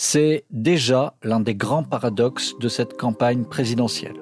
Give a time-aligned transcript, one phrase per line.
[0.00, 4.14] C'est déjà l'un des grands paradoxes de cette campagne présidentielle.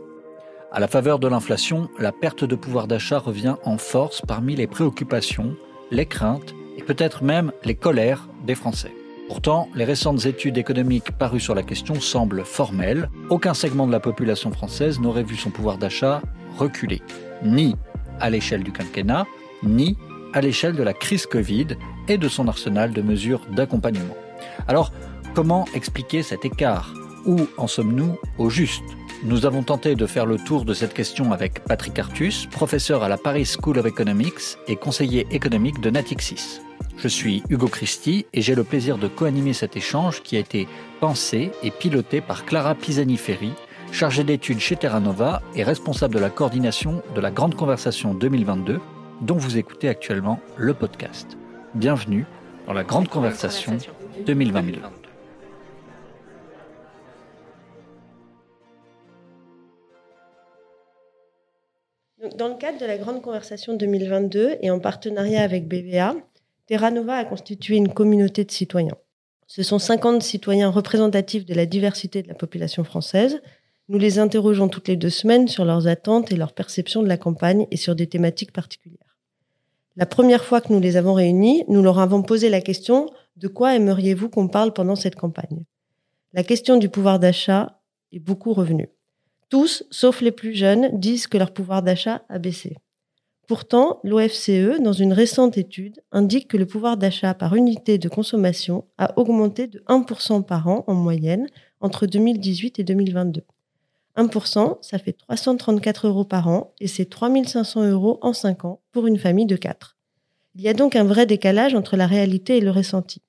[0.72, 4.66] À la faveur de l'inflation, la perte de pouvoir d'achat revient en force parmi les
[4.66, 5.54] préoccupations,
[5.90, 8.94] les craintes et peut-être même les colères des Français.
[9.28, 13.10] Pourtant, les récentes études économiques parues sur la question semblent formelles.
[13.28, 16.22] Aucun segment de la population française n'aurait vu son pouvoir d'achat
[16.56, 17.02] reculer,
[17.42, 17.76] ni
[18.18, 19.26] à l'échelle du quinquennat,
[19.62, 19.98] ni
[20.32, 21.66] à l'échelle de la crise Covid
[22.08, 24.16] et de son arsenal de mesures d'accompagnement.
[24.68, 24.90] Alors,
[25.36, 26.94] Comment expliquer cet écart?
[27.26, 28.82] Où en sommes-nous au juste?
[29.22, 33.10] Nous avons tenté de faire le tour de cette question avec Patrick Artus, professeur à
[33.10, 36.62] la Paris School of Economics et conseiller économique de Natixis.
[36.96, 40.66] Je suis Hugo Christi et j'ai le plaisir de co-animer cet échange qui a été
[41.00, 43.52] pensé et piloté par Clara Pisani-Ferry,
[43.92, 48.80] chargée d'études chez Terra Nova et responsable de la coordination de la Grande Conversation 2022,
[49.20, 51.36] dont vous écoutez actuellement le podcast.
[51.74, 52.24] Bienvenue
[52.66, 53.76] dans la Grande Conversation
[54.24, 54.80] 2022.
[62.36, 66.14] Dans le cadre de la Grande Conversation 2022 et en partenariat avec BVA,
[66.66, 68.98] Terra Nova a constitué une communauté de citoyens.
[69.46, 73.40] Ce sont 50 citoyens représentatifs de la diversité de la population française.
[73.88, 77.16] Nous les interrogeons toutes les deux semaines sur leurs attentes et leurs perceptions de la
[77.16, 79.16] campagne et sur des thématiques particulières.
[79.96, 83.48] La première fois que nous les avons réunis, nous leur avons posé la question de
[83.48, 85.64] quoi aimeriez-vous qu'on parle pendant cette campagne?
[86.34, 87.80] La question du pouvoir d'achat
[88.12, 88.90] est beaucoup revenue.
[89.48, 92.76] Tous, sauf les plus jeunes, disent que leur pouvoir d'achat a baissé.
[93.46, 98.84] Pourtant, l'OFCE, dans une récente étude, indique que le pouvoir d'achat par unité de consommation
[98.98, 101.46] a augmenté de 1% par an en moyenne
[101.80, 103.44] entre 2018 et 2022.
[104.16, 109.06] 1%, ça fait 334 euros par an et c'est 3500 euros en 5 ans pour
[109.06, 109.96] une famille de 4.
[110.56, 113.22] Il y a donc un vrai décalage entre la réalité et le ressenti.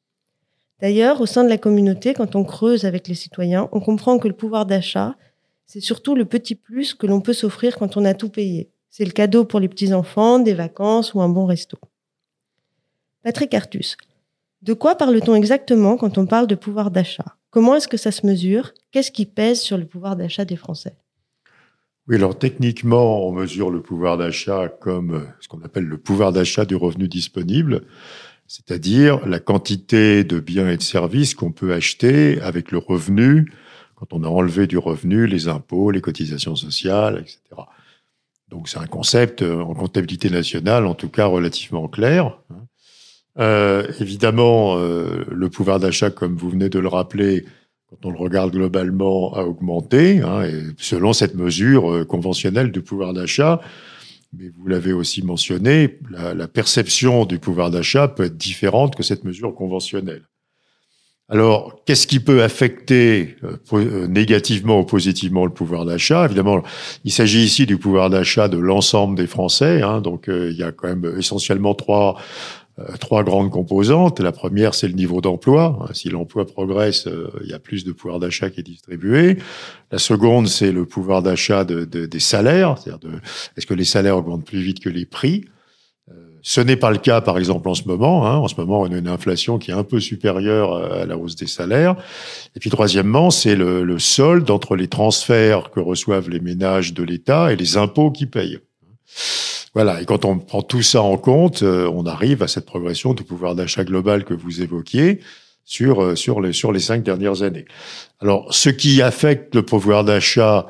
[0.79, 4.27] D'ailleurs, au sein de la communauté, quand on creuse avec les citoyens, on comprend que
[4.27, 5.15] le pouvoir d'achat
[5.67, 8.71] c'est surtout le petit plus que l'on peut s'offrir quand on a tout payé.
[8.89, 11.77] C'est le cadeau pour les petits-enfants, des vacances ou un bon resto.
[13.21, 13.97] Patrick Artus,
[14.61, 17.35] de quoi parle-t-on exactement quand on parle de pouvoir d'achat?
[17.49, 18.73] Comment est-ce que ça se mesure?
[18.91, 20.95] Qu'est-ce qui pèse sur le pouvoir d'achat des Français?
[22.07, 26.63] Oui, alors techniquement, on mesure le pouvoir d'achat comme ce qu'on appelle le pouvoir d'achat
[26.63, 27.81] du revenu disponible,
[28.47, 33.51] c'est-à-dire la quantité de biens et de services qu'on peut acheter avec le revenu
[33.97, 37.39] quand on a enlevé du revenu les impôts, les cotisations sociales, etc.
[38.49, 42.37] Donc c'est un concept euh, en comptabilité nationale, en tout cas relativement clair.
[42.51, 42.67] Hein.
[43.39, 47.45] Euh, évidemment, euh, le pouvoir d'achat, comme vous venez de le rappeler,
[47.89, 50.43] quand on le regarde globalement, a augmenté, hein,
[50.77, 53.61] selon cette mesure conventionnelle du pouvoir d'achat.
[54.37, 59.03] Mais vous l'avez aussi mentionné, la, la perception du pouvoir d'achat peut être différente que
[59.03, 60.23] cette mesure conventionnelle.
[61.29, 66.23] Alors, qu'est-ce qui peut affecter euh, euh, négativement ou positivement le pouvoir d'achat?
[66.23, 66.63] Évidemment,
[67.03, 69.81] il s'agit ici du pouvoir d'achat de l'ensemble des Français.
[69.81, 72.15] Hein, donc, euh, il y a quand même essentiellement trois
[72.99, 74.19] trois grandes composantes.
[74.19, 75.79] La première, c'est le niveau d'emploi.
[75.81, 77.09] Hein, si l'emploi progresse,
[77.43, 79.39] il y a plus de pouvoir d'achat qui est distribué.
[79.91, 82.77] La seconde, c'est le pouvoir d'achat de, des salaires.
[82.77, 83.15] C'est-à-dire, de,
[83.57, 85.45] est-ce que les salaires augmentent plus vite que les prix?
[86.49, 88.25] Ce n'est pas le cas, par exemple, en ce moment.
[88.25, 88.37] Hein.
[88.37, 91.35] En ce moment, on a une inflation qui est un peu supérieure à la hausse
[91.35, 91.97] des salaires.
[92.55, 97.03] Et puis, troisièmement, c'est le, le solde entre les transferts que reçoivent les ménages de
[97.03, 98.59] l'État et les impôts qu'ils payent.
[99.73, 100.01] Voilà.
[100.01, 103.23] Et quand on prend tout ça en compte, euh, on arrive à cette progression du
[103.23, 105.19] pouvoir d'achat global que vous évoquiez
[105.65, 107.65] sur, euh, sur, les, sur les cinq dernières années.
[108.21, 110.67] Alors, ce qui affecte le pouvoir d'achat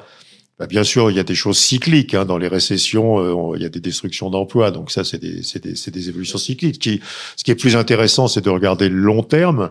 [0.65, 2.15] bien sûr, il y a des choses cycliques.
[2.15, 4.71] Hein, dans les récessions, euh, il y a des destructions d'emplois.
[4.71, 6.79] Donc ça, c'est des, des, des, évolutions cycliques.
[6.79, 7.01] Qui,
[7.35, 9.69] ce qui est plus intéressant, c'est de regarder le long terme.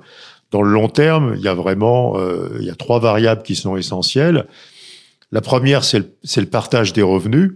[0.52, 3.56] Dans le long terme, il y a vraiment euh, il y a trois variables qui
[3.56, 4.46] sont essentielles.
[5.32, 7.54] La première, c'est le, le, partage des revenus.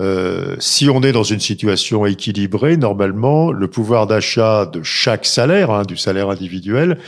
[0.00, 5.70] Euh, si on est dans une situation équilibrée, normalement, le pouvoir d'achat de chaque salaire,
[5.70, 6.98] hein, du salaire individuel,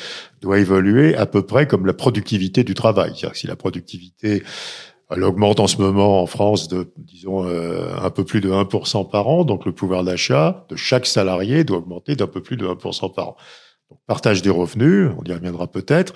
[0.42, 3.12] doit évoluer à peu près comme la productivité du travail.
[3.14, 4.42] C'est-à-dire que si la productivité
[5.14, 9.08] elle augmente en ce moment en France de, disons, euh, un peu plus de 1%
[9.10, 9.44] par an.
[9.44, 13.28] Donc, le pouvoir d'achat de chaque salarié doit augmenter d'un peu plus de 1% par
[13.28, 13.36] an.
[13.90, 16.14] Donc, partage des revenus, on y reviendra peut-être.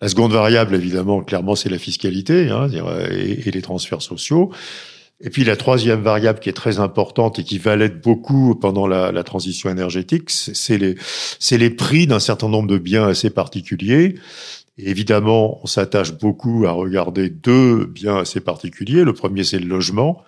[0.00, 2.68] La seconde variable, évidemment, clairement, c'est la fiscalité hein,
[3.10, 4.50] et, et, les transferts sociaux.
[5.20, 8.86] Et puis la troisième variable qui est très importante et qui va l'être beaucoup pendant
[8.86, 10.94] la, la transition énergétique, c'est les,
[11.50, 14.14] les prix d'un certain nombre de biens assez particuliers
[14.78, 19.04] évidemment, on s'attache beaucoup à regarder deux biens assez particuliers.
[19.04, 20.22] Le premier, c'est le logement.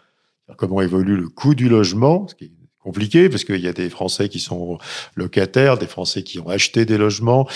[0.56, 2.50] Comment évolue le coût du logement, ce qui est
[2.82, 4.78] compliqué parce qu'il y a des Français qui sont
[5.14, 7.48] locataires, des Français qui ont acheté des logements.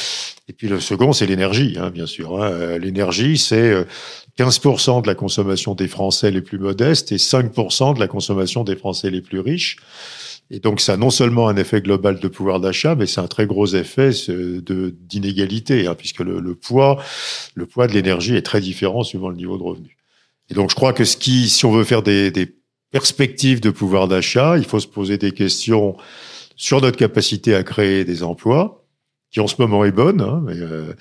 [0.48, 2.40] Et puis le second, c'est l'énergie, hein, bien sûr.
[2.40, 2.50] Hein.
[2.52, 3.74] Euh, l'énergie, c'est
[4.38, 8.76] 15% de la consommation des Français les plus modestes et 5% de la consommation des
[8.76, 9.78] Français les plus riches.
[10.50, 13.26] Et donc, ça a non seulement un effet global de pouvoir d'achat, mais c'est un
[13.26, 17.02] très gros effet de d'inégalité, hein, puisque le, le, poids,
[17.54, 19.96] le poids de l'énergie est très différent suivant le niveau de revenu.
[20.50, 22.54] Et donc, je crois que ce qui, si on veut faire des, des
[22.90, 25.96] perspectives de pouvoir d'achat, il faut se poser des questions
[26.56, 28.84] sur notre capacité à créer des emplois,
[29.30, 30.92] qui en ce moment est bonne, hein, mais, euh,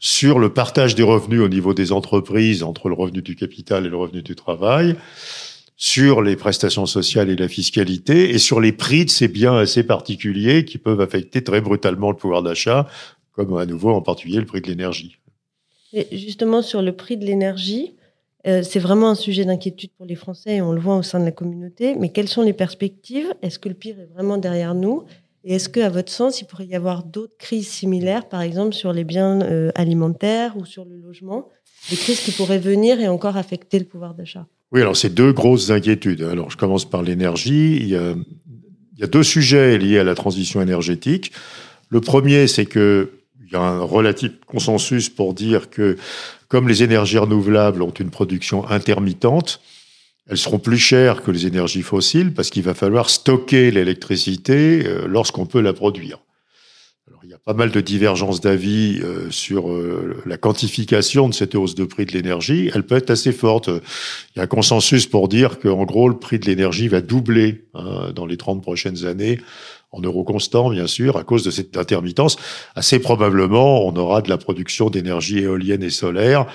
[0.00, 3.88] sur le partage des revenus au niveau des entreprises entre le revenu du capital et
[3.88, 4.96] le revenu du travail,
[5.80, 9.84] sur les prestations sociales et la fiscalité, et sur les prix de ces biens assez
[9.84, 12.88] particuliers qui peuvent affecter très brutalement le pouvoir d'achat,
[13.30, 15.18] comme à nouveau en particulier le prix de l'énergie.
[16.10, 17.94] Justement, sur le prix de l'énergie,
[18.48, 21.20] euh, c'est vraiment un sujet d'inquiétude pour les Français et on le voit au sein
[21.20, 21.94] de la communauté.
[21.94, 23.32] Mais quelles sont les perspectives?
[23.42, 25.04] Est-ce que le pire est vraiment derrière nous?
[25.44, 28.92] Et est-ce qu'à votre sens, il pourrait y avoir d'autres crises similaires, par exemple sur
[28.92, 31.48] les biens euh, alimentaires ou sur le logement?
[31.88, 34.48] Des crises qui pourraient venir et encore affecter le pouvoir d'achat?
[34.70, 36.22] Oui, alors c'est deux grosses inquiétudes.
[36.22, 37.76] Alors je commence par l'énergie.
[37.76, 41.32] Il, y a, deux sujets liés à la transition énergétique.
[41.88, 43.12] Le premier, c'est que
[43.46, 45.96] il y a un relatif consensus pour dire que
[46.48, 49.62] comme les énergies renouvelables ont une production intermittente,
[50.28, 55.06] elles seront plus chères que les énergies fossiles parce qu'il va falloir stocker l'électricité euh,
[55.08, 56.18] lorsqu'on peut la produire
[57.22, 61.54] il y a pas mal de divergences d'avis euh, sur euh, la quantification de cette
[61.54, 62.70] hausse de prix de l'énergie.
[62.74, 63.68] Elle peut être assez forte.
[63.68, 67.64] Il y a un consensus pour dire qu'en gros, le prix de l'énergie va doubler
[67.74, 69.38] hein, dans les 30 prochaines années
[69.90, 72.36] en euros constants, bien sûr, à cause de cette intermittence.
[72.74, 76.46] Assez probablement, on aura de la production d'énergie éolienne et solaire,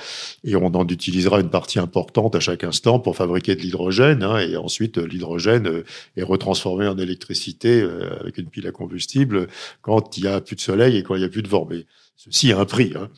[0.44, 4.40] et on en utilisera une partie importante à chaque instant pour fabriquer de l'hydrogène, hein,
[4.40, 5.84] et ensuite l'hydrogène euh,
[6.16, 9.48] est retransformé en électricité euh, avec une pile à combustible
[9.82, 11.68] quand il y a plus de soleil et quand il y a plus de vent.
[11.70, 11.86] Mais
[12.16, 12.94] ceci a un prix.
[12.96, 13.10] Hein.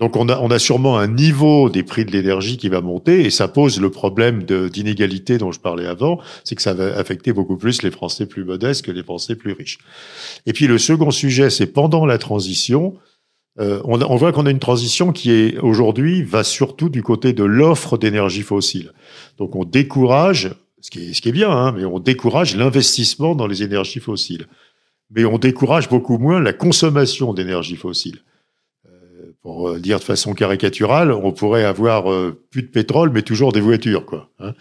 [0.00, 3.24] Donc on a, on a sûrement un niveau des prix de l'énergie qui va monter
[3.24, 7.32] et ça pose le problème d'inégalité dont je parlais avant, c'est que ça va affecter
[7.32, 9.78] beaucoup plus les Français plus modestes que les Français plus riches.
[10.46, 12.96] Et puis le second sujet, c'est pendant la transition,
[13.60, 17.32] euh, on, on, voit qu'on a une transition qui est aujourd'hui va surtout du côté
[17.32, 18.90] de l'offre d'énergie fossile.
[19.38, 20.50] Donc on décourage,
[20.80, 24.00] ce qui est, ce qui est bien, hein, mais on décourage l'investissement dans les énergies
[24.00, 24.48] fossiles.
[25.10, 28.18] Mais on décourage beaucoup moins la consommation d'énergie fossile
[29.44, 33.52] pour euh, dire de façon caricaturale, on pourrait avoir euh, plus de pétrole, mais toujours
[33.52, 34.30] des voitures, quoi.
[34.40, 34.54] Hein.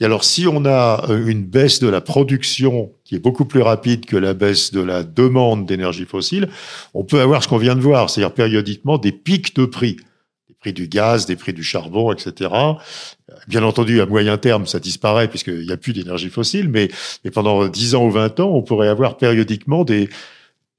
[0.00, 3.62] Et alors, si on a euh, une baisse de la production qui est beaucoup plus
[3.62, 6.48] rapide que la baisse de la demande d'énergie fossile,
[6.94, 9.96] on peut avoir ce qu'on vient de voir, c'est-à-dire périodiquement des pics de prix,
[10.48, 12.48] des prix du gaz, des prix du charbon, etc.
[13.48, 16.90] Bien entendu, à moyen terme, ça disparaît puisqu'il n'y a plus d'énergie fossile, mais,
[17.24, 20.08] mais pendant 10 ans ou 20 ans, on pourrait avoir périodiquement des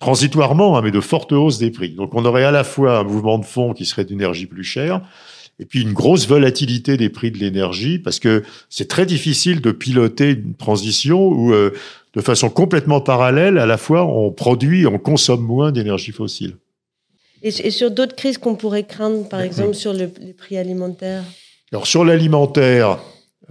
[0.04, 1.92] transitoirement, hein, mais de fortes hausses des prix.
[1.92, 5.02] Donc on aurait à la fois un mouvement de fond qui serait d'énergie plus chère,
[5.60, 9.72] et puis une grosse volatilité des prix de l'énergie, parce que c'est très difficile de
[9.72, 11.72] piloter une transition où, euh,
[12.14, 16.58] de façon complètement parallèle, à la fois on produit, on consomme moins d'énergie fossile.
[17.42, 21.24] Et, sur d'autres crises qu'on pourrait craindre, par exemple sur les prix alimentaires?
[21.72, 23.00] Alors sur l'alimentaire,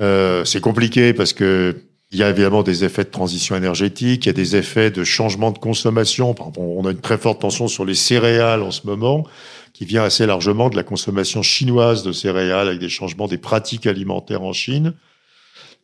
[0.00, 1.76] euh, c'est compliqué parce que
[2.12, 5.02] il y a évidemment des effets de transition énergétique, il y a des effets de
[5.02, 6.34] changement de consommation.
[6.58, 9.26] On a une très forte tension sur les céréales en ce moment,
[9.72, 13.86] qui vient assez largement de la consommation chinoise de céréales, avec des changements des pratiques
[13.86, 14.92] alimentaires en Chine.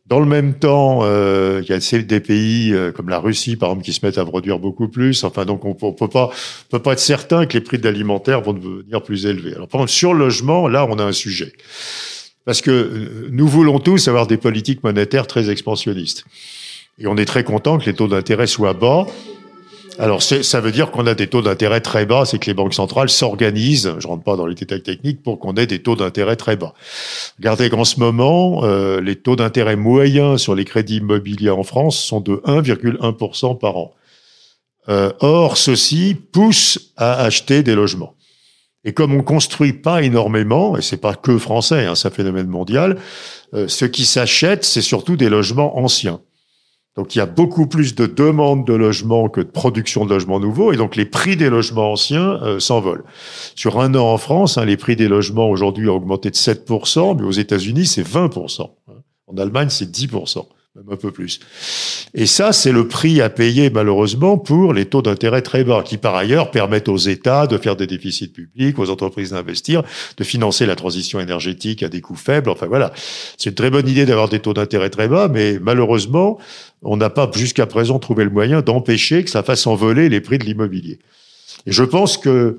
[0.07, 3.71] Dans le même temps, euh, il y a des pays euh, comme la Russie, par
[3.71, 5.25] exemple, qui se mettent à produire beaucoup plus.
[5.25, 6.31] Enfin, donc on, on peut pas,
[6.71, 9.55] être certain que les prix de l'alimentaire vont devenir plus élevés.
[9.55, 11.53] Alors, sur le logement, là, on a un sujet.
[12.49, 16.25] Parce que euh, nous voulons tous avoir des politiques monétaires très expansionnistes.
[16.99, 19.07] Et on est très content que les taux d'intérêt soient bas.
[19.99, 22.73] Alors, ça veut dire qu'on a des taux d'intérêt très bas, c'est que les banques
[22.73, 26.37] centrales s'organisent, je rentre pas dans les détails techniques, pour qu'on ait des taux d'intérêt
[26.37, 26.73] très bas.
[27.39, 32.03] Regardez qu'en ce moment, euh, les taux d'intérêt moyens sur les crédits immobiliers en France
[32.03, 33.95] sont de 1,1% par an.
[34.89, 38.15] Euh, or, ceci pousse à acheter des logements.
[38.85, 42.47] Et comme on construit pas énormément, et c'est pas que français, hein, c'est un phénomène
[42.47, 42.99] mondial,
[43.55, 46.21] euh, ce qui s'achète, c'est surtout des logements anciens.
[46.97, 50.41] Donc il y a beaucoup plus de demandes de logements que de production de logements
[50.41, 53.05] nouveaux, et donc les prix des logements anciens euh, s'envolent.
[53.55, 57.17] Sur un an en France, hein, les prix des logements aujourd'hui ont augmenté de 7%,
[57.19, 58.71] mais aux États-Unis c'est 20%.
[59.27, 60.47] En Allemagne c'est 10%.
[60.91, 61.41] Un peu plus.
[62.15, 65.99] Et ça, c'est le prix à payer malheureusement pour les taux d'intérêt très bas, qui
[65.99, 69.83] par ailleurs permettent aux États de faire des déficits publics, aux entreprises d'investir,
[70.17, 72.51] de financer la transition énergétique à des coûts faibles.
[72.51, 72.93] Enfin voilà,
[73.37, 76.39] c'est une très bonne idée d'avoir des taux d'intérêt très bas, mais malheureusement,
[76.83, 80.39] on n'a pas jusqu'à présent trouvé le moyen d'empêcher que ça fasse envoler les prix
[80.39, 80.99] de l'immobilier.
[81.67, 82.59] Et je pense que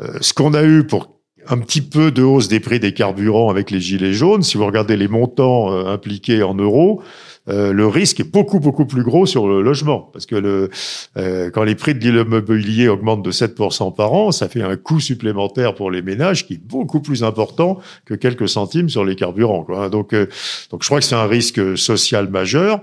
[0.00, 3.50] euh, ce qu'on a eu pour un petit peu de hausse des prix des carburants
[3.50, 7.02] avec les gilets jaunes, si vous regardez les montants euh, impliqués en euros,
[7.48, 10.70] euh, le risque est beaucoup beaucoup plus gros sur le logement parce que le,
[11.16, 15.00] euh, quand les prix de l'immobilier augmentent de 7% par an, ça fait un coût
[15.00, 19.64] supplémentaire pour les ménages qui est beaucoup plus important que quelques centimes sur les carburants.
[19.64, 19.88] Quoi.
[19.88, 20.26] Donc, euh,
[20.70, 22.80] donc je crois que c'est un risque social majeur.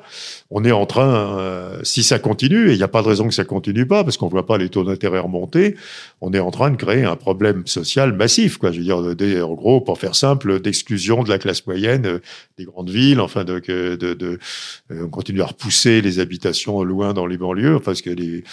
[0.52, 3.36] On est en train, si ça continue, et il n'y a pas de raison que
[3.36, 5.76] ça continue pas, parce qu'on voit pas les taux d'intérêt remonter,
[6.22, 8.58] on est en train de créer un problème social massif.
[8.58, 8.72] Quoi.
[8.72, 12.20] Je veux dire, en gros, pour faire simple, d'exclusion de la classe moyenne
[12.58, 14.40] des grandes villes, enfin de, de, de
[14.92, 18.44] euh, on continue à repousser les habitations loin dans les banlieues, parce que les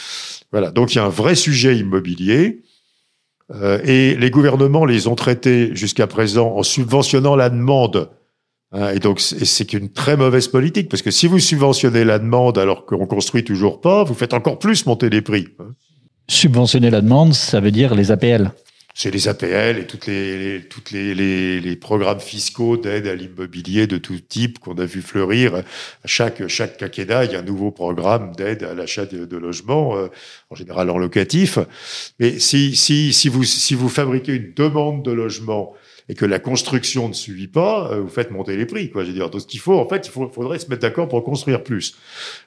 [0.53, 0.71] voilà.
[0.71, 2.63] Donc il y a un vrai sujet immobilier.
[3.55, 8.11] Euh, et les gouvernements les ont traités jusqu'à présent en subventionnant la demande.
[8.73, 12.59] Hein, et donc c'est une très mauvaise politique parce que si vous subventionnez la demande
[12.59, 15.47] alors qu'on construit toujours pas, vous faites encore plus monter les prix.
[16.29, 18.53] Subventionner la demande, ça veut dire les APL
[18.99, 23.87] c'est les APL et toutes les, toutes les, les, les programmes fiscaux d'aide à l'immobilier
[23.87, 25.63] de tout type qu'on a vu fleurir.
[26.07, 29.99] Chaque, chaque quinquennat, il y a un nouveau programme d'aide à l'achat de, de, logements,
[29.99, 30.09] euh,
[30.49, 31.59] en général en locatif.
[32.19, 35.75] Mais si, si, si, vous, si vous fabriquez une demande de logement
[36.09, 38.89] et que la construction ne suit pas, euh, vous faites monter les prix.
[38.89, 39.03] Quoi.
[39.03, 41.23] Je veux dire, donc ce qu'il faut, en fait, il faudrait se mettre d'accord pour
[41.23, 41.99] construire plus.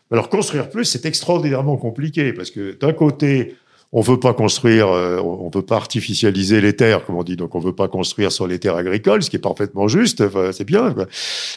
[0.09, 3.55] Alors construire plus, c'est extraordinairement compliqué parce que d'un côté,
[3.91, 7.36] on veut pas construire, euh, on veut pas artificialiser les terres, comme on dit.
[7.36, 10.24] Donc, on veut pas construire sur les terres agricoles, ce qui est parfaitement juste.
[10.51, 10.93] c'est bien.
[10.93, 11.08] Quoi.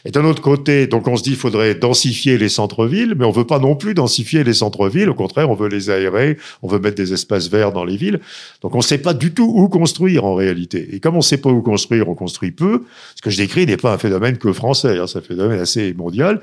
[0.06, 3.30] Et d'un autre côté, donc on se dit, il faudrait densifier les centres-villes, mais on
[3.32, 5.10] veut pas non plus densifier les centres-villes.
[5.10, 8.20] Au contraire, on veut les aérer, on veut mettre des espaces verts dans les villes.
[8.62, 10.88] Donc, on sait pas du tout où construire en réalité.
[10.92, 12.84] Et comme on sait pas où construire, on construit peu.
[13.14, 15.92] Ce que je décris n'est pas un phénomène que français, hein, c'est un phénomène assez
[15.92, 16.40] mondial.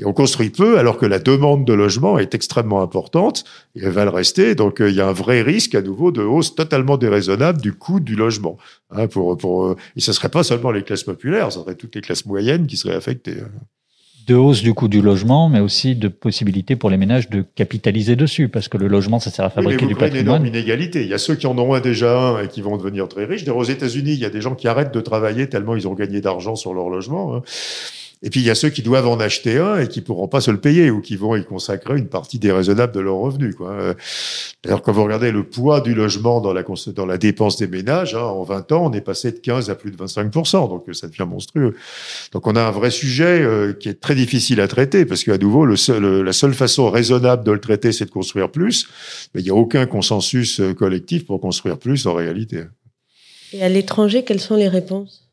[0.00, 3.44] Et on construit peu, alors que la demande de logement est extrêmement importante
[3.76, 4.56] et elle va le rester.
[4.56, 7.60] Donc, euh, il y a un vrai vrai risque à nouveau de hausse totalement déraisonnable
[7.60, 8.56] du coût du logement.
[8.90, 11.74] Hein, pour, pour, euh, et ce ne serait pas seulement les classes populaires, ce serait
[11.74, 13.36] toutes les classes moyennes qui seraient affectées.
[13.42, 13.50] Hein.
[14.26, 18.14] De hausse du coût du logement, mais aussi de possibilité pour les ménages de capitaliser
[18.14, 20.20] dessus, parce que le logement, ça sert à fabriquer du patrimoine.
[20.20, 21.02] une énorme inégalité.
[21.02, 23.24] Il y a ceux qui en ont un déjà un et qui vont devenir très
[23.24, 23.48] riches.
[23.48, 26.20] Aux États-Unis, il y a des gens qui arrêtent de travailler tellement ils ont gagné
[26.20, 27.36] d'argent sur leur logement.
[27.36, 27.42] Hein.
[28.22, 30.40] Et puis il y a ceux qui doivent en acheter un et qui pourront pas
[30.40, 33.54] se le payer ou qui vont y consacrer une partie déraisonnable de leurs revenus.
[33.54, 33.94] Quoi.
[34.64, 38.42] D'ailleurs, quand vous regardez le poids du logement dans la, dépense des ménages, hein, en
[38.42, 41.74] 20 ans, on est passé de 15 à plus de 25 donc ça devient monstrueux.
[42.32, 45.38] Donc on a un vrai sujet euh, qui est très difficile à traiter parce qu'à
[45.38, 48.88] nouveau, la seule façon raisonnable de le traiter, c'est de construire plus.
[49.34, 52.64] Mais il n'y a aucun consensus euh, collectif pour construire plus en réalité.
[53.52, 55.27] Et à l'étranger, quelles sont les réponses?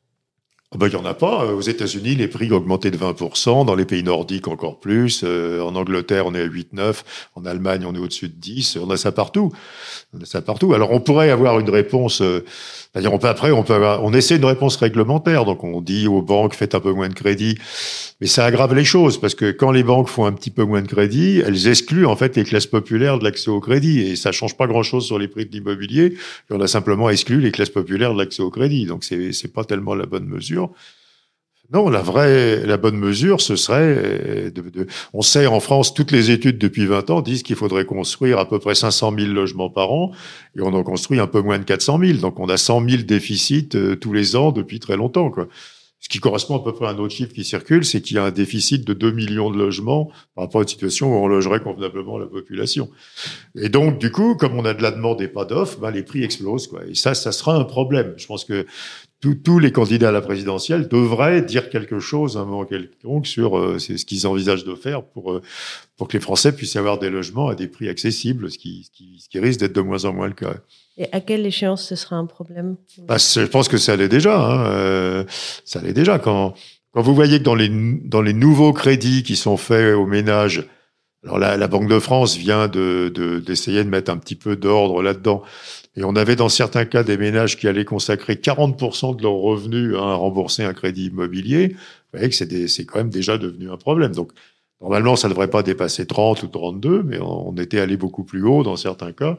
[0.71, 1.45] Ah ben, il n'y en a pas.
[1.53, 3.65] Aux États-Unis, les prix ont augmenté de 20%.
[3.65, 5.21] Dans les pays nordiques, encore plus.
[5.23, 7.03] Euh, en Angleterre, on est à 8-9.
[7.35, 8.79] En Allemagne, on est au-dessus de 10.
[8.81, 9.53] On a ça partout.
[10.13, 10.73] On a ça partout.
[10.73, 12.43] Alors, on pourrait avoir une réponse euh,
[12.95, 15.43] c'est-à-dire, on après, on essaie une réponse réglementaire.
[15.43, 17.57] Donc, on dit aux banques, faites un peu moins de crédit.
[18.21, 20.81] Mais ça aggrave les choses parce que quand les banques font un petit peu moins
[20.81, 24.31] de crédit, elles excluent en fait les classes populaires de l'accès au crédit et ça
[24.31, 26.15] change pas grand-chose sur les prix de l'immobilier.
[26.49, 28.85] On a simplement exclu les classes populaires de l'accès au crédit.
[28.85, 30.71] Donc, c'est, c'est pas tellement la bonne mesure.
[31.73, 36.11] Non, la vraie, la bonne mesure, ce serait, de, de, on sait en France, toutes
[36.11, 39.71] les études depuis 20 ans disent qu'il faudrait construire à peu près 500 000 logements
[39.71, 40.11] par an,
[40.55, 42.19] et on en construit un peu moins de 400 000.
[42.19, 45.31] Donc on a 100 000 déficits euh, tous les ans depuis très longtemps.
[45.31, 45.47] Quoi.
[46.05, 48.19] Ce qui correspond à peu près à un autre chiffre qui circule, c'est qu'il y
[48.19, 51.27] a un déficit de 2 millions de logements par rapport à une situation où on
[51.27, 52.91] logerait convenablement la population.
[53.55, 56.03] Et donc, du coup, comme on a de la demande et pas d'offre, ben, les
[56.03, 56.67] prix explosent.
[56.67, 56.85] Quoi.
[56.85, 58.13] Et ça, ça sera un problème.
[58.17, 58.67] Je pense que
[59.33, 63.57] tous les candidats à la présidentielle devraient dire quelque chose à un moment quelconque sur
[63.57, 65.41] euh, ce qu'ils envisagent de faire pour, euh,
[65.97, 68.87] pour que les Français puissent avoir des logements à des prix accessibles, ce qui,
[69.33, 70.53] risque d'être de moins en moins le cas.
[70.97, 74.39] Et à quelle échéance ce sera un problème bah, Je pense que ça l'est déjà.
[74.39, 75.23] Hein, euh,
[75.65, 76.19] ça l'est déjà.
[76.19, 76.53] Quand,
[76.91, 80.65] quand vous voyez que dans les, dans les nouveaux crédits qui sont faits aux ménages,
[81.25, 85.01] alors la, la Banque de France vient de, d'essayer de, mettre un petit peu d'ordre
[85.01, 85.43] là-dedans.
[85.97, 89.95] Et on avait dans certains cas des ménages qui allaient consacrer 40% de leurs revenus
[89.95, 91.69] à rembourser un crédit immobilier.
[91.69, 92.35] Vous voyez que
[92.67, 94.13] c'est quand même déjà devenu un problème.
[94.13, 94.31] Donc,
[94.81, 98.43] normalement, ça ne devrait pas dépasser 30 ou 32, mais on était allé beaucoup plus
[98.43, 99.37] haut dans certains cas.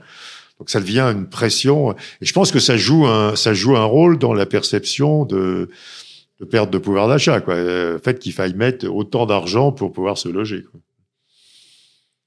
[0.58, 1.92] Donc, ça devient une pression.
[2.20, 5.68] Et je pense que ça joue un, ça joue un rôle dans la perception de,
[6.40, 7.40] de perte de pouvoir d'achat.
[7.40, 7.56] Quoi.
[7.56, 10.64] Le fait qu'il faille mettre autant d'argent pour pouvoir se loger.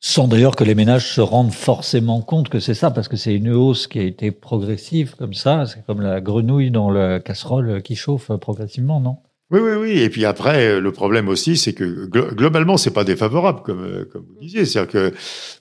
[0.02, 3.36] Sans d'ailleurs que les ménages se rendent forcément compte que c'est ça, parce que c'est
[3.36, 5.66] une hausse qui a été progressive comme ça.
[5.66, 9.18] C'est comme la grenouille dans la casserole qui chauffe progressivement, non?
[9.52, 10.00] Oui, oui, oui.
[10.00, 14.06] Et puis après, euh, le problème aussi, c'est que globalement, c'est pas défavorable, comme euh,
[14.12, 14.66] comme vous disiez.
[14.66, 15.14] C'est-à-dire que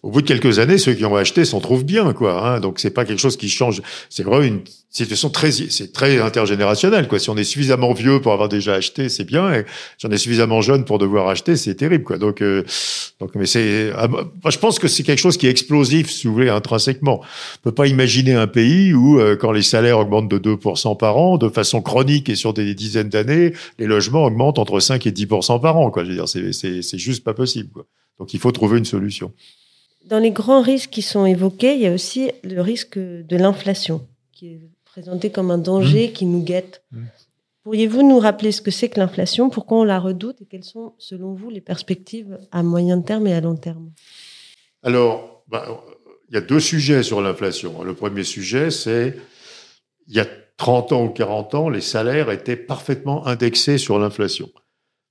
[0.03, 2.47] au bout de quelques années, ceux qui ont acheté s'en trouvent bien, quoi.
[2.47, 2.61] Hein.
[2.61, 3.81] Donc c'est pas quelque chose qui change.
[4.11, 7.19] C'est vraiment une situation très, c'est très intergénérationnel, quoi.
[7.19, 9.65] Si on est suffisamment vieux pour avoir déjà acheté, c'est bien.
[9.99, 12.19] Si on est suffisamment jeune pour devoir acheter, c'est terrible, quoi.
[12.19, 12.65] Donc, euh,
[13.21, 14.09] donc, mais c'est, ah,
[14.49, 17.21] je pense que c'est quelque chose qui est explosif, si vous voulez, intrinsèquement.
[17.21, 21.39] On peut pas imaginer un pays où, quand les salaires augmentent de 2% par an,
[21.39, 25.61] de façon chronique et sur des dizaines d'années, les logements augmentent entre 5 et 10%
[25.61, 25.91] par an.
[25.91, 26.05] Quoi.
[26.05, 27.71] Je veux dire, c'est juste pas possible.
[27.71, 27.87] Quoi.
[28.19, 29.33] Donc il faut trouver une solution.
[30.07, 34.07] Dans les grands risques qui sont évoqués, il y a aussi le risque de l'inflation,
[34.33, 34.59] qui
[34.91, 36.13] présenté comme un danger mmh.
[36.13, 36.83] qui nous guette.
[36.93, 37.05] Mmh.
[37.65, 40.95] Pourriez-vous nous rappeler ce que c'est que l'inflation, pourquoi on la redoute et quelles sont,
[40.99, 43.91] selon vous, les perspectives à moyen terme et à long terme?
[44.83, 45.85] Alors, bah,
[46.29, 47.83] il y a deux sujets sur l'inflation.
[47.83, 49.17] Le premier sujet, c'est
[50.07, 50.27] il y a
[50.57, 54.51] 30 ans ou 40 ans, les salaires étaient parfaitement indexés sur l'inflation.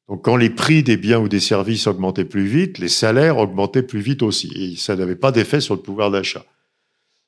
[0.08, 3.84] Donc quand les prix des biens ou des services augmentaient plus vite, les salaires augmentaient
[3.84, 4.52] plus vite aussi.
[4.56, 6.46] Et ça n'avait pas d'effet sur le pouvoir d'achat.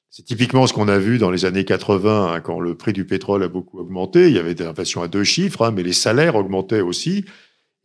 [0.09, 3.05] C'est typiquement ce qu'on a vu dans les années 80, hein, quand le prix du
[3.05, 4.27] pétrole a beaucoup augmenté.
[4.27, 7.25] Il y avait des inflations à deux chiffres, hein, mais les salaires augmentaient aussi.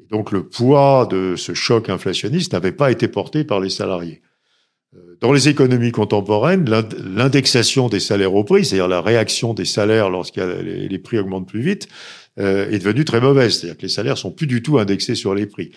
[0.01, 4.23] Et donc le poids de ce choc inflationniste n'avait pas été porté par les salariés.
[5.21, 6.69] Dans les économies contemporaines,
[7.03, 11.63] l'indexation des salaires au prix, c'est-à-dire la réaction des salaires lorsque les prix augmentent plus
[11.63, 11.89] vite,
[12.39, 13.59] euh, est devenue très mauvaise.
[13.59, 15.73] C'est-à-dire que les salaires sont plus du tout indexés sur les prix.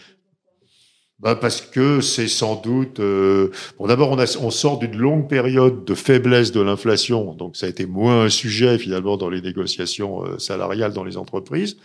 [1.20, 3.00] Bah parce que c'est sans doute.
[3.00, 3.50] Euh...
[3.80, 7.70] Bon, d'abord, on, on sort d'une longue période de faiblesse de l'inflation, donc ça a
[7.70, 11.78] été moins un sujet finalement dans les négociations euh, salariales dans les entreprises.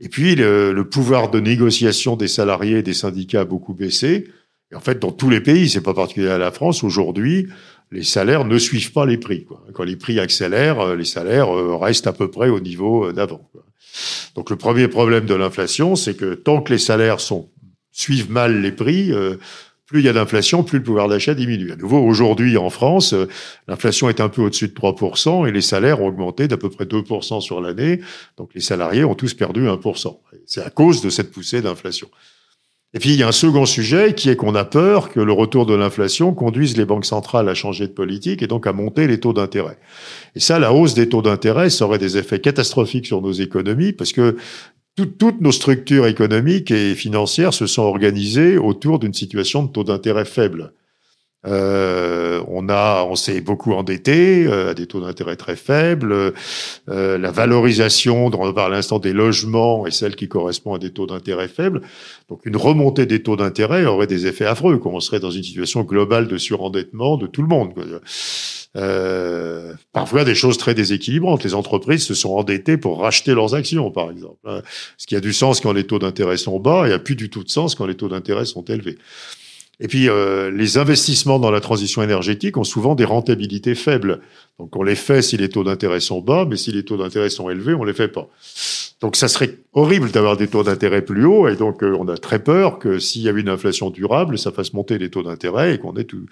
[0.00, 4.28] Et puis, le, le pouvoir de négociation des salariés et des syndicats a beaucoup baissé.
[4.70, 7.48] Et en fait, dans tous les pays, c'est pas particulier à la France, aujourd'hui,
[7.90, 9.44] les salaires ne suivent pas les prix.
[9.46, 9.64] Quoi.
[9.72, 13.50] Quand les prix accélèrent, euh, les salaires euh, restent à peu près au niveau d'avant.
[14.34, 17.48] Donc le premier problème de l'inflation, c'est que tant que les salaires sont,
[17.98, 19.12] suivent mal les prix,
[19.86, 21.72] plus il y a d'inflation, plus le pouvoir d'achat diminue.
[21.72, 23.14] À nouveau, aujourd'hui en France,
[23.66, 26.84] l'inflation est un peu au-dessus de 3% et les salaires ont augmenté d'à peu près
[26.84, 28.00] 2% sur l'année.
[28.36, 30.18] Donc les salariés ont tous perdu 1%.
[30.46, 32.08] C'est à cause de cette poussée d'inflation.
[32.94, 35.32] Et puis il y a un second sujet qui est qu'on a peur que le
[35.32, 39.06] retour de l'inflation conduise les banques centrales à changer de politique et donc à monter
[39.06, 39.78] les taux d'intérêt.
[40.34, 43.92] Et ça, la hausse des taux d'intérêt, ça aurait des effets catastrophiques sur nos économies
[43.92, 44.36] parce que
[45.06, 50.24] toutes nos structures économiques et financières se sont organisées autour d'une situation de taux d'intérêt
[50.24, 50.72] faible.
[51.46, 56.32] Euh, on a, on s'est beaucoup endetté euh, à des taux d'intérêt très faibles.
[56.88, 60.78] Euh, la valorisation, dont on parle à l'instant des logements, est celle qui correspond à
[60.78, 61.82] des taux d'intérêt faibles.
[62.28, 64.78] Donc, une remontée des taux d'intérêt aurait des effets affreux.
[64.78, 64.92] Quoi.
[64.92, 67.72] On serait dans une situation globale de surendettement de tout le monde.
[68.76, 71.42] Euh, parfois des choses très déséquilibrantes.
[71.44, 74.38] Les entreprises se sont endettées pour racheter leurs actions, par exemple.
[74.44, 74.62] Hein.
[74.98, 77.30] Ce qui a du sens quand les taux d'intérêt sont bas et a plus du
[77.30, 78.98] tout de sens quand les taux d'intérêt sont élevés.
[79.80, 84.20] Et puis, euh, les investissements dans la transition énergétique ont souvent des rentabilités faibles.
[84.58, 87.30] Donc, on les fait si les taux d'intérêt sont bas, mais si les taux d'intérêt
[87.30, 88.28] sont élevés, on les fait pas.
[89.00, 92.16] Donc, ça serait horrible d'avoir des taux d'intérêt plus hauts, et donc euh, on a
[92.16, 95.74] très peur que s'il y a une inflation durable, ça fasse monter les taux d'intérêt
[95.74, 96.26] et qu'on ait tous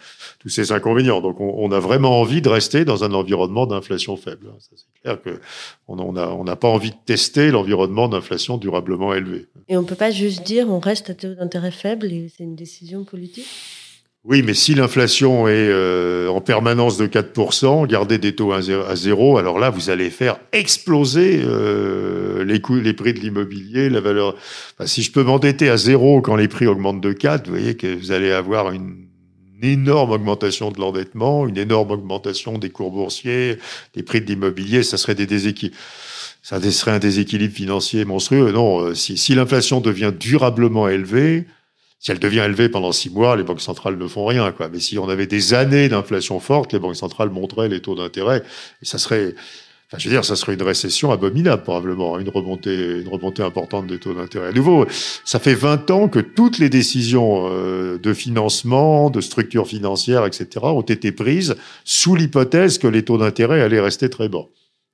[0.49, 1.21] ces inconvénients.
[1.21, 4.53] Donc, on, on, a vraiment envie de rester dans un environnement d'inflation faible.
[4.59, 5.41] C'est clair que
[5.87, 9.47] on n'a on pas envie de tester l'environnement d'inflation durablement élevé.
[9.69, 12.57] Et on peut pas juste dire on reste à taux d'intérêt faible et c'est une
[12.57, 13.47] décision politique?
[14.29, 18.61] Oui, mais si l'inflation est euh, en permanence de 4%, garder des taux à
[18.97, 24.01] zéro, alors là, vous allez faire exploser euh, les coûts, les prix de l'immobilier, la
[24.01, 24.35] valeur.
[24.85, 27.87] Si je peux m'endetter à zéro quand les prix augmentent de 4, vous voyez que
[27.87, 29.07] vous allez avoir une,
[29.63, 33.57] énorme augmentation de l'endettement, une énorme augmentation des cours boursiers,
[33.95, 35.79] des prix de l'immobilier, ça serait des déséquilibres.
[36.43, 38.53] Serait un déséquilibre financier monstrueux.
[38.53, 41.47] Non, euh, si l'inflation devient durablement élevée,
[41.99, 44.53] si elle devient élevée pendant six mois, les banques centrales ne font rien.
[44.53, 44.69] Quoi.
[44.69, 48.43] Mais si on avait des années d'inflation forte, les banques centrales montraient les taux d'intérêt.
[48.83, 49.35] Et ça serait,
[49.89, 53.43] enfin, je veux dire, ça serait une récession abominable, probablement, hein, une remontée, une remontée
[53.43, 54.49] importante des taux d'intérêt.
[54.49, 54.87] À nouveau,
[55.25, 60.49] ça fait 20 ans que toutes les décisions euh, de financement, de structure financière, etc.,
[60.63, 64.47] ont été prises sous l'hypothèse que les taux d'intérêt allaient rester très bas.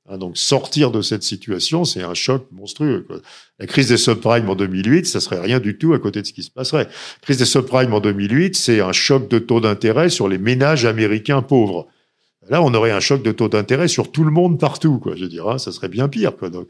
[0.08, 3.06] Hein, donc sortir de cette situation, c'est un choc monstrueux.
[3.60, 6.32] La crise des subprimes en 2008, ça serait rien du tout à côté de ce
[6.32, 6.84] qui se passerait.
[6.86, 10.84] La crise des subprimes en 2008, c'est un choc de taux d'intérêt sur les ménages
[10.84, 11.86] américains pauvres.
[12.48, 15.14] Là, on aurait un choc de taux d'intérêt sur tout le monde partout, quoi.
[15.14, 16.36] Je dire, hein, ça serait bien pire.
[16.36, 16.50] Quoi.
[16.50, 16.66] Donc,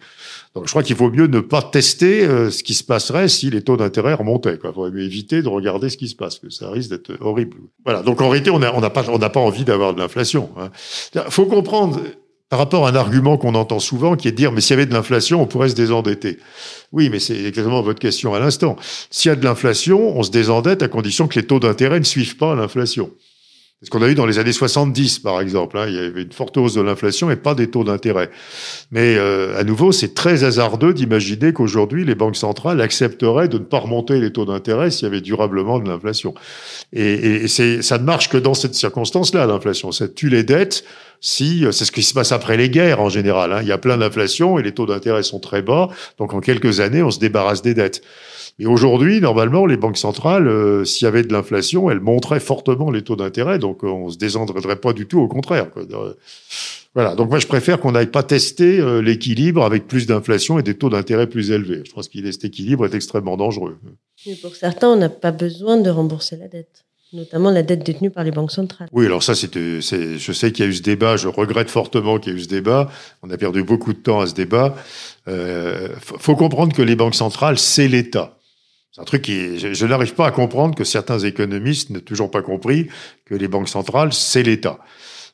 [0.55, 3.63] je crois qu'il vaut mieux ne pas tester euh, ce qui se passerait si les
[3.63, 4.59] taux d'intérêt remontaient.
[4.63, 7.57] Il faudrait mieux éviter de regarder ce qui se passe, que ça risque d'être horrible.
[7.87, 8.03] Voilà.
[8.03, 10.51] Donc en réalité, on n'a pas, pas envie d'avoir de l'inflation.
[11.15, 11.25] Il hein.
[11.31, 11.99] faut comprendre
[12.53, 14.79] par rapport à un argument qu'on entend souvent, qui est de dire, mais s'il y
[14.79, 16.39] avait de l'inflation, on pourrait se désendetter.
[16.93, 18.77] Oui, mais c'est exactement votre question à l'instant.
[19.09, 22.05] S'il y a de l'inflation, on se désendette à condition que les taux d'intérêt ne
[22.05, 23.11] suivent pas l'inflation.
[23.83, 25.77] C'est ce qu'on a eu dans les années 70, par exemple.
[25.77, 25.87] Hein.
[25.89, 28.31] Il y avait une forte hausse de l'inflation et pas des taux d'intérêt.
[28.93, 33.65] Mais euh, à nouveau, c'est très hasardeux d'imaginer qu'aujourd'hui, les banques centrales accepteraient de ne
[33.65, 36.33] pas remonter les taux d'intérêt s'il y avait durablement de l'inflation.
[36.93, 39.91] Et, et, c'est, ça ne marche que dans cette circonstance-là, l'inflation.
[39.91, 40.85] Ça tue les dettes
[41.21, 43.53] si c'est ce qui se passe après les guerres en général.
[43.53, 43.59] Hein.
[43.63, 45.89] Il y a plein d'inflation et les taux d'intérêt sont très bas.
[46.19, 48.03] Donc en quelques années, on se débarrasse des dettes.
[48.59, 52.91] Et aujourd'hui, normalement, les banques centrales, euh, s'il y avait de l'inflation, elles montraient fortement
[52.91, 55.69] les taux d'intérêt, donc euh, on se désendrerait pas du tout, au contraire.
[55.77, 56.15] Euh,
[56.95, 57.15] voilà.
[57.15, 60.91] Donc moi, je préfère qu'on n'aille pas tester l'équilibre avec plus d'inflation et des taux
[60.91, 61.83] d'intérêt plus élevés.
[61.87, 63.79] Je pense que cet équilibre est extrêmement dangereux.
[64.27, 68.11] Mais pour certains, on n'a pas besoin de rembourser la dette notamment la dette détenue
[68.11, 68.89] par les banques centrales.
[68.93, 72.19] Oui, alors ça, c'est, je sais qu'il y a eu ce débat, je regrette fortement
[72.19, 72.91] qu'il y ait eu ce débat,
[73.23, 74.75] on a perdu beaucoup de temps à ce débat.
[75.29, 78.39] Euh, faut comprendre que les banques centrales, c'est l'État.
[78.93, 82.43] C'est un truc qui, je, n'arrive pas à comprendre que certains économistes n'ont toujours pas
[82.43, 82.89] compris
[83.25, 84.81] que les banques centrales, c'est l'État.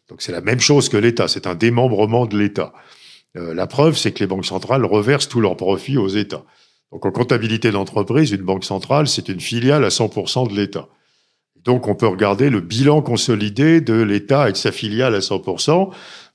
[0.09, 2.73] Donc c'est la même chose que l'État, c'est un démembrement de l'État.
[3.37, 6.45] Euh, la preuve, c'est que les banques centrales reversent tous leurs profits aux États.
[6.93, 10.87] Donc en comptabilité d'entreprise, une banque centrale, c'est une filiale à 100% de l'État.
[11.65, 15.91] Donc on peut regarder le bilan consolidé de l'État et de sa filiale à 100%.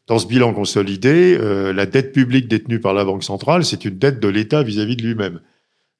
[0.07, 3.97] Dans ce bilan consolidé, euh, la dette publique détenue par la Banque centrale, c'est une
[3.97, 5.39] dette de l'État vis-à-vis de lui-même.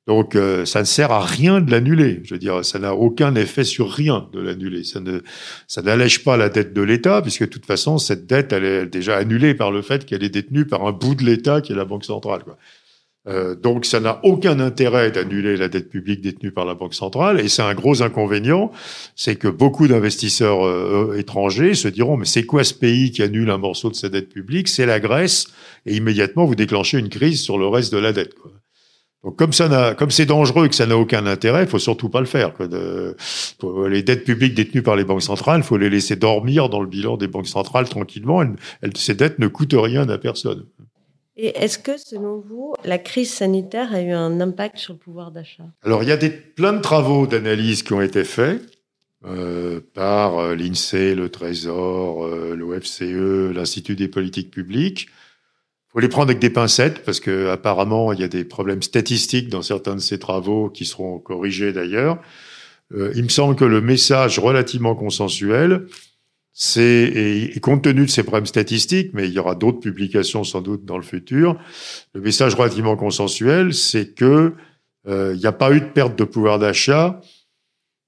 [0.05, 2.19] Donc euh, ça ne sert à rien de l'annuler.
[2.23, 4.83] Je veux dire, ça n'a aucun effet sur rien de l'annuler.
[4.83, 5.21] Ça ne
[5.67, 8.85] ça n'allège pas la dette de l'État puisque de toute façon cette dette elle est
[8.85, 11.75] déjà annulée par le fait qu'elle est détenue par un bout de l'État qui est
[11.75, 12.43] la banque centrale.
[12.43, 12.57] Quoi.
[13.25, 17.39] Euh, donc ça n'a aucun intérêt d'annuler la dette publique détenue par la banque centrale
[17.39, 18.69] et c'est un gros inconvénient,
[19.15, 23.49] c'est que beaucoup d'investisseurs euh, étrangers se diront mais c'est quoi ce pays qui annule
[23.49, 24.67] un morceau de sa dette publique?
[24.67, 25.47] C'est la Grèce
[25.85, 28.33] et immédiatement vous déclenchez une crise sur le reste de la dette.
[28.33, 28.51] Quoi.
[29.23, 31.79] Donc comme ça n'a, comme c'est dangereux et que ça n'a aucun intérêt, il faut
[31.79, 32.53] surtout pas le faire.
[32.53, 32.67] Quoi.
[32.67, 33.15] De,
[33.88, 36.88] les dettes publiques détenues par les banques centrales, il faut les laisser dormir dans le
[36.88, 38.41] bilan des banques centrales tranquillement.
[38.41, 40.65] Elles, ces dettes ne coûtent rien à personne.
[41.36, 45.31] Et est-ce que, selon vous, la crise sanitaire a eu un impact sur le pouvoir
[45.31, 45.63] d'achat?
[45.83, 48.62] Alors, il y a des, plein de travaux d'analyse qui ont été faits
[49.25, 55.07] euh, par euh, l'INSEE, le Trésor, euh, l'OFCE, l'Institut des politiques publiques
[55.93, 59.49] faut les prendre avec des pincettes parce que apparemment il y a des problèmes statistiques
[59.49, 62.19] dans certains de ces travaux qui seront corrigés d'ailleurs.
[62.93, 65.86] Euh, il me semble que le message relativement consensuel,
[66.51, 70.62] c'est et, compte tenu de ces problèmes statistiques, mais il y aura d'autres publications sans
[70.62, 71.60] doute dans le futur.
[72.13, 74.53] Le message relativement consensuel, c'est que
[75.08, 77.21] euh, il n'y a pas eu de perte de pouvoir d'achat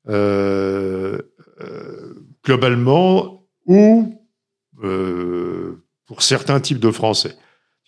[0.07, 1.19] euh,
[1.61, 4.13] euh globalement ou
[4.83, 7.35] euh, pour certains types de Français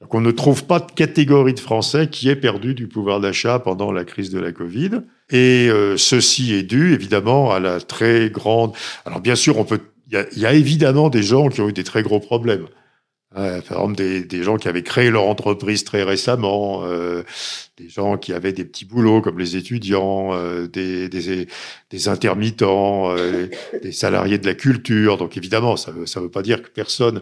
[0.06, 3.92] qu'on ne trouve pas de catégorie de Français qui ait perdu du pouvoir d'achat pendant
[3.92, 5.02] la crise de la Covid.
[5.32, 8.74] Et euh, ceci est dû évidemment à la très grande.
[9.06, 9.80] Alors bien sûr, on peut.
[10.10, 12.68] Il y, a, évidemment des gens qui ont eu des très gros problèmes.
[13.36, 17.24] Euh, par exemple, des, des, gens qui avaient créé leur entreprise très récemment, euh,
[17.78, 21.46] des gens qui avaient des petits boulots comme les étudiants, euh, des, des,
[21.90, 23.48] des, intermittents, euh,
[23.84, 25.18] des salariés de la culture.
[25.18, 27.22] Donc évidemment, ça ne ça veut pas dire que personne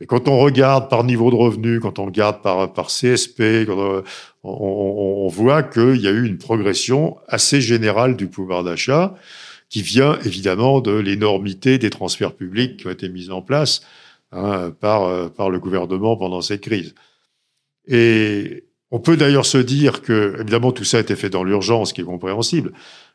[0.00, 4.02] mais quand on regarde par niveau de revenu, quand on regarde par, par CSP, on,
[4.44, 9.14] on, on, voit qu'il y a eu une progression assez générale du pouvoir d'achat
[9.68, 13.82] qui vient évidemment de l'énormité des transferts publics qui ont été mis en place
[14.32, 16.94] hein, par, par le gouvernement pendant cette crise.
[17.86, 21.92] Et on peut d'ailleurs se dire que, évidemment, tout ça a été fait dans l'urgence,
[21.92, 22.72] qui est compréhensible.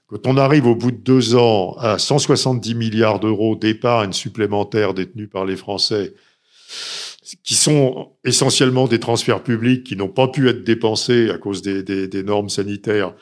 [0.08, 5.30] Quand on arrive au bout de deux ans à 170 milliards d'euros d'épargne supplémentaire détenus
[5.30, 6.14] par les Français,
[7.44, 12.24] qui sont essentiellement des transferts publics qui n'ont pas pu être dépensés à cause des,
[12.24, 13.14] normes sanitaires,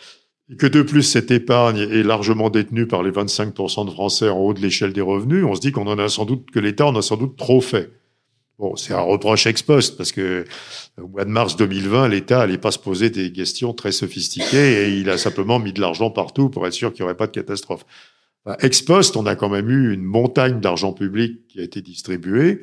[0.50, 4.40] et que de plus cette épargne est largement détenue par les 25% de Français en
[4.40, 6.86] haut de l'échelle des revenus, on se dit qu'on en a sans doute que l'État
[6.86, 7.92] en a sans doute trop fait.
[8.60, 10.46] Bon, c'est un reproche ex post parce que
[11.02, 15.00] au mois de mars 2020, l'État n'allait pas se poser des questions très sophistiquées et
[15.00, 17.32] il a simplement mis de l'argent partout pour être sûr qu'il n'y aurait pas de
[17.32, 17.86] catastrophe.
[18.60, 22.62] ex post, on a quand même eu une montagne d'argent public qui a été distribuée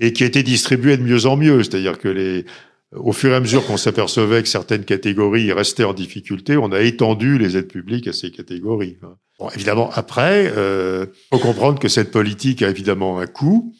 [0.00, 1.62] et qui été distribué de mieux en mieux.
[1.62, 2.44] C'est-à-dire que les,
[2.92, 6.80] au fur et à mesure qu'on s'apercevait que certaines catégories restaient en difficulté, on a
[6.80, 8.98] étendu les aides publiques à ces catégories.
[9.38, 13.74] Bon, évidemment, après, euh, faut comprendre que cette politique a évidemment un coût.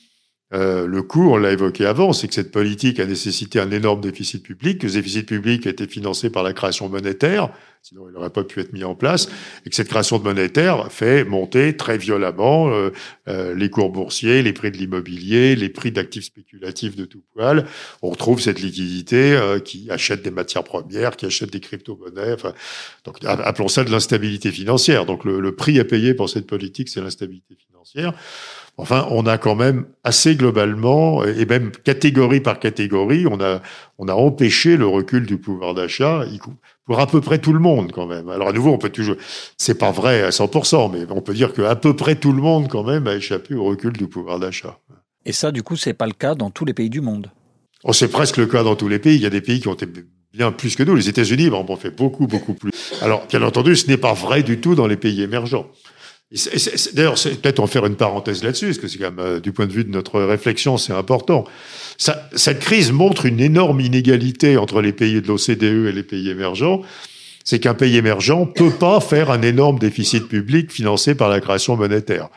[0.55, 4.01] Euh, le coût, on l'a évoqué avant, c'est que cette politique a nécessité un énorme
[4.01, 7.51] déficit public, que ce déficit public a été financé par la création monétaire,
[7.83, 9.29] sinon il n'aurait pas pu être mis en place,
[9.67, 12.91] et que cette création de monétaire fait monter très violemment euh,
[13.27, 17.67] euh, les cours boursiers, les prix de l'immobilier, les prix d'actifs spéculatifs de tout poil.
[18.03, 22.53] On retrouve cette liquidité qui achète des matières premières, qui achète des crypto-monnaies, enfin,
[23.05, 25.05] donc appelons ça de l'instabilité financière.
[25.05, 28.15] Donc le prix à payer pour cette politique, c'est l'instabilité financière.
[28.77, 33.63] Enfin, on a quand même assez globalement, et même catégorie par catégorie, on a,
[33.99, 36.25] on a empêché le recul du pouvoir d'achat
[36.85, 38.29] pour à peu près tout le monde quand même.
[38.29, 39.17] Alors à nouveau, on peut toujours,
[39.57, 42.69] c'est pas vrai à 100%, mais on peut dire qu'à peu près tout le monde
[42.69, 44.79] quand même a échappé au recul du pouvoir d'achat.
[45.25, 47.31] Et ça, du coup, c'est pas le cas dans tous les pays du monde.
[47.85, 49.17] Oh, c'est presque le cas dans tous les pays.
[49.17, 49.87] Il y a des pays qui ont été
[50.33, 50.95] bien plus que nous.
[50.95, 52.73] Les États-Unis, on en fait beaucoup, beaucoup plus.
[53.01, 55.67] Alors, bien entendu, ce n'est pas vrai du tout dans les pays émergents.
[56.95, 59.67] D'ailleurs, peut-être en faire une parenthèse là-dessus, parce que c'est quand même, euh, du point
[59.67, 61.45] de vue de notre réflexion, c'est important.
[61.97, 66.83] Cette crise montre une énorme inégalité entre les pays de l'OCDE et les pays émergents.
[67.45, 71.77] C'est qu'un pays émergent peut pas faire un énorme déficit public financé par la création
[71.77, 72.31] monétaire.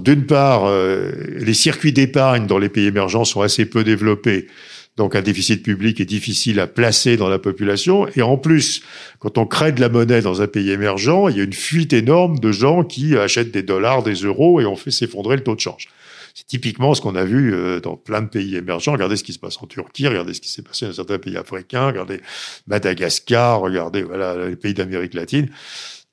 [0.00, 4.48] D'une part, euh, les circuits d'épargne dans les pays émergents sont assez peu développés.
[4.96, 8.06] Donc un déficit public est difficile à placer dans la population.
[8.14, 8.82] Et en plus,
[9.20, 11.94] quand on crée de la monnaie dans un pays émergent, il y a une fuite
[11.94, 15.54] énorme de gens qui achètent des dollars, des euros, et on fait s'effondrer le taux
[15.54, 15.88] de change.
[16.34, 18.92] C'est typiquement ce qu'on a vu euh, dans plein de pays émergents.
[18.92, 21.36] Regardez ce qui se passe en Turquie, regardez ce qui s'est passé dans certains pays
[21.36, 22.20] africains, regardez
[22.66, 25.50] Madagascar, regardez voilà les pays d'Amérique latine.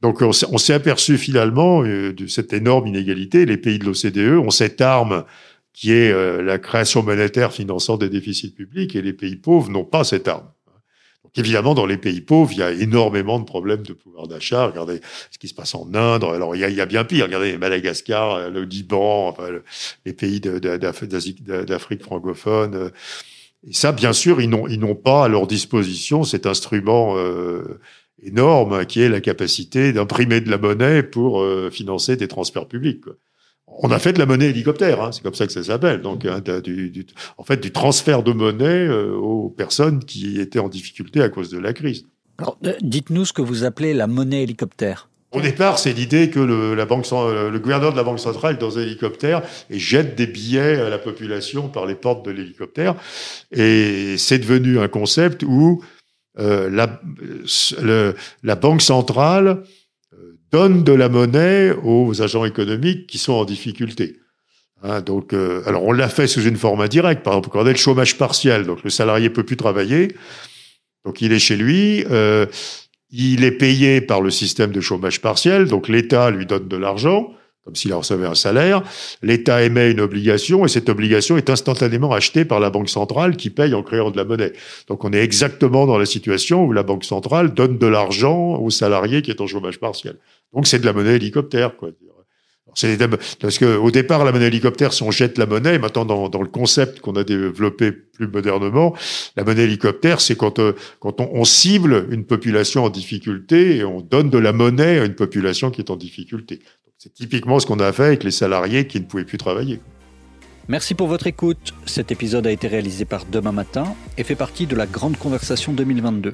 [0.01, 3.45] Donc on s'est aperçu finalement euh, de cette énorme inégalité.
[3.45, 5.25] Les pays de l'OCDE ont cette arme
[5.73, 9.85] qui est euh, la création monétaire finançant des déficits publics, et les pays pauvres n'ont
[9.85, 10.49] pas cette arme.
[11.29, 14.65] Donc évidemment, dans les pays pauvres, il y a énormément de problèmes de pouvoir d'achat.
[14.65, 16.23] Regardez ce qui se passe en Inde.
[16.23, 17.25] Alors il y a, il y a bien pire.
[17.25, 19.49] Regardez Madagascar, euh, le Liban, enfin,
[20.05, 22.73] les pays d'Afrique francophone.
[22.73, 22.89] Euh.
[23.67, 27.79] Et ça, bien sûr, ils n'ont pas à leur disposition cet instrument euh,
[28.23, 33.01] énorme qui est la capacité d'imprimer de la monnaie pour financer des transferts publics.
[33.01, 33.15] Quoi
[33.77, 36.01] on a fait de la monnaie hélicoptère, hein, c'est comme ça que ça s'appelle.
[36.01, 37.05] Donc, hein, du,
[37.37, 41.49] en fait, du transfert de monnaie euh, aux personnes qui étaient en difficulté à cause
[41.49, 42.05] de la crise.
[42.37, 45.09] Alors, euh, dites-nous ce que vous appelez la monnaie hélicoptère.
[45.31, 48.59] Au départ, c'est l'idée que le, la banque, le gouverneur de la banque centrale est
[48.59, 52.95] dans un hélicoptère et jette des billets à la population par les portes de l'hélicoptère.
[53.51, 55.83] Et c'est devenu un concept où
[56.39, 56.99] euh, la,
[57.81, 59.61] le, la banque centrale
[60.51, 64.17] donne de la monnaie aux agents économiques qui sont en difficulté.
[64.83, 67.23] Hein, donc, euh, alors on l'a fait sous une forme indirecte.
[67.23, 70.15] Par exemple, quand on a le chômage partiel, donc le salarié peut plus travailler,
[71.05, 72.45] donc il est chez lui, euh,
[73.09, 77.33] il est payé par le système de chômage partiel, donc l'État lui donne de l'argent
[77.63, 78.81] comme s'il recevait un salaire.
[79.21, 83.49] L'État émet une obligation et cette obligation est instantanément achetée par la Banque centrale qui
[83.49, 84.53] paye en créant de la monnaie.
[84.87, 88.69] Donc on est exactement dans la situation où la Banque centrale donne de l'argent aux
[88.69, 90.17] salariés qui est en chômage partiel.
[90.53, 91.75] Donc c'est de la monnaie hélicoptère.
[91.77, 91.89] Quoi.
[92.75, 92.97] C'est
[93.39, 96.47] parce que au départ la monnaie hélicoptère, si on jette la monnaie, maintenant dans, le
[96.47, 98.95] concept qu'on a développé plus modernement,
[99.35, 104.01] la monnaie hélicoptère, c'est quand euh, quand on, cible une population en difficulté et on
[104.01, 106.59] donne de la monnaie à une population qui est en difficulté.
[107.01, 109.79] C'est typiquement ce qu'on a fait avec les salariés qui ne pouvaient plus travailler.
[110.67, 111.73] Merci pour votre écoute.
[111.85, 115.71] Cet épisode a été réalisé par Demain Matin et fait partie de la Grande Conversation
[115.71, 116.33] 2022.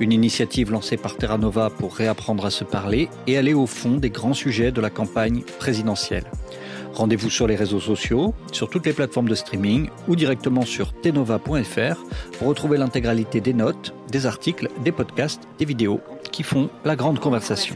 [0.00, 3.96] Une initiative lancée par Terra Nova pour réapprendre à se parler et aller au fond
[3.96, 6.30] des grands sujets de la campagne présidentielle.
[6.92, 12.04] Rendez-vous sur les réseaux sociaux, sur toutes les plateformes de streaming ou directement sur tenova.fr
[12.38, 17.20] pour retrouver l'intégralité des notes, des articles, des podcasts, des vidéos qui font la grande
[17.20, 17.74] conversation.